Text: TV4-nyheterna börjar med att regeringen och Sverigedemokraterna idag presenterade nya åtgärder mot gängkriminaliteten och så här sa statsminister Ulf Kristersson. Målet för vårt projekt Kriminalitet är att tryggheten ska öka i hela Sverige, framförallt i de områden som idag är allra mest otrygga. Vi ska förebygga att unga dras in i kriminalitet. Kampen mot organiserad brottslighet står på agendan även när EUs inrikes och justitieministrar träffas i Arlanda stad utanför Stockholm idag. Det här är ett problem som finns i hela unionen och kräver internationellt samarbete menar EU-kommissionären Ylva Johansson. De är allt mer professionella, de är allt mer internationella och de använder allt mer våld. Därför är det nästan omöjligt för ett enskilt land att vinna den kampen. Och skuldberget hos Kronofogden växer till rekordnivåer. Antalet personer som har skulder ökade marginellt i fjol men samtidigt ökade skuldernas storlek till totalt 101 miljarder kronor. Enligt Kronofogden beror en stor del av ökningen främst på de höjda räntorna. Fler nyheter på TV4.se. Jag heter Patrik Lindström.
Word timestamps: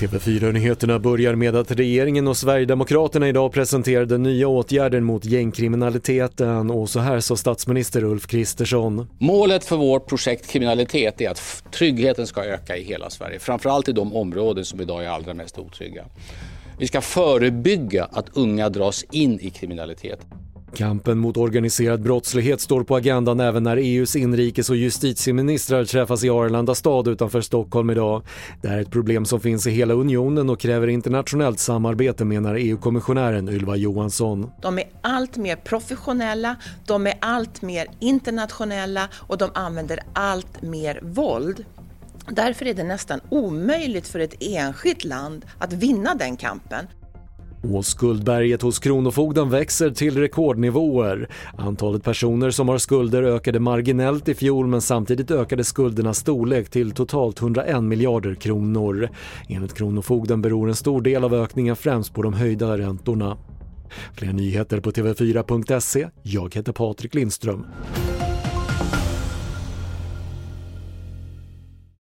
TV4-nyheterna 0.00 0.98
börjar 0.98 1.34
med 1.34 1.56
att 1.56 1.70
regeringen 1.70 2.28
och 2.28 2.36
Sverigedemokraterna 2.36 3.28
idag 3.28 3.52
presenterade 3.52 4.18
nya 4.18 4.48
åtgärder 4.48 5.00
mot 5.00 5.24
gängkriminaliteten 5.24 6.70
och 6.70 6.90
så 6.90 7.00
här 7.00 7.20
sa 7.20 7.36
statsminister 7.36 8.04
Ulf 8.04 8.26
Kristersson. 8.26 9.08
Målet 9.18 9.64
för 9.64 9.76
vårt 9.76 10.08
projekt 10.08 10.50
Kriminalitet 10.50 11.20
är 11.20 11.30
att 11.30 11.64
tryggheten 11.72 12.26
ska 12.26 12.44
öka 12.44 12.76
i 12.76 12.82
hela 12.82 13.10
Sverige, 13.10 13.38
framförallt 13.38 13.88
i 13.88 13.92
de 13.92 14.16
områden 14.16 14.64
som 14.64 14.80
idag 14.80 15.04
är 15.04 15.08
allra 15.08 15.34
mest 15.34 15.58
otrygga. 15.58 16.04
Vi 16.78 16.86
ska 16.86 17.00
förebygga 17.00 18.04
att 18.04 18.36
unga 18.36 18.68
dras 18.68 19.04
in 19.10 19.40
i 19.40 19.50
kriminalitet. 19.50 20.20
Kampen 20.76 21.18
mot 21.18 21.36
organiserad 21.36 22.02
brottslighet 22.02 22.60
står 22.60 22.84
på 22.84 22.96
agendan 22.96 23.40
även 23.40 23.62
när 23.62 23.76
EUs 23.76 24.16
inrikes 24.16 24.70
och 24.70 24.76
justitieministrar 24.76 25.84
träffas 25.84 26.24
i 26.24 26.30
Arlanda 26.30 26.74
stad 26.74 27.08
utanför 27.08 27.40
Stockholm 27.40 27.90
idag. 27.90 28.22
Det 28.62 28.68
här 28.68 28.76
är 28.76 28.82
ett 28.82 28.90
problem 28.90 29.24
som 29.24 29.40
finns 29.40 29.66
i 29.66 29.70
hela 29.70 29.94
unionen 29.94 30.50
och 30.50 30.60
kräver 30.60 30.88
internationellt 30.88 31.58
samarbete 31.58 32.24
menar 32.24 32.54
EU-kommissionären 32.54 33.48
Ylva 33.48 33.76
Johansson. 33.76 34.50
De 34.62 34.78
är 34.78 34.84
allt 35.00 35.36
mer 35.36 35.56
professionella, 35.56 36.56
de 36.86 37.06
är 37.06 37.14
allt 37.20 37.62
mer 37.62 37.86
internationella 38.00 39.08
och 39.14 39.38
de 39.38 39.50
använder 39.54 40.00
allt 40.12 40.62
mer 40.62 41.00
våld. 41.02 41.64
Därför 42.30 42.66
är 42.66 42.74
det 42.74 42.84
nästan 42.84 43.20
omöjligt 43.28 44.08
för 44.08 44.18
ett 44.18 44.34
enskilt 44.40 45.04
land 45.04 45.44
att 45.58 45.72
vinna 45.72 46.14
den 46.14 46.36
kampen. 46.36 46.86
Och 47.72 47.86
skuldberget 47.86 48.62
hos 48.62 48.78
Kronofogden 48.78 49.50
växer 49.50 49.90
till 49.90 50.18
rekordnivåer. 50.18 51.28
Antalet 51.58 52.04
personer 52.04 52.50
som 52.50 52.68
har 52.68 52.78
skulder 52.78 53.22
ökade 53.22 53.60
marginellt 53.60 54.28
i 54.28 54.34
fjol 54.34 54.66
men 54.66 54.80
samtidigt 54.80 55.30
ökade 55.30 55.64
skuldernas 55.64 56.18
storlek 56.18 56.70
till 56.70 56.90
totalt 56.90 57.40
101 57.40 57.82
miljarder 57.82 58.34
kronor. 58.34 59.08
Enligt 59.48 59.74
Kronofogden 59.74 60.42
beror 60.42 60.68
en 60.68 60.76
stor 60.76 61.02
del 61.02 61.24
av 61.24 61.34
ökningen 61.34 61.76
främst 61.76 62.14
på 62.14 62.22
de 62.22 62.32
höjda 62.32 62.78
räntorna. 62.78 63.36
Fler 64.14 64.32
nyheter 64.32 64.80
på 64.80 64.90
TV4.se. 64.90 66.08
Jag 66.22 66.54
heter 66.54 66.72
Patrik 66.72 67.14
Lindström. 67.14 67.66